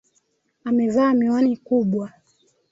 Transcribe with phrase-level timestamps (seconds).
[0.67, 2.05] Amevaa miwani kubwa.